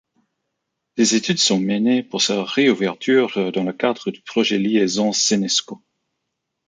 [0.97, 5.83] Des études sont menées pour sa réouverture dans le cadre du projet Liaison Seine-Escaut.